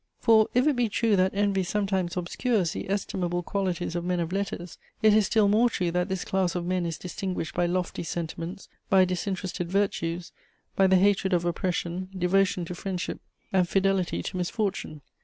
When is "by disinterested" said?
8.89-9.71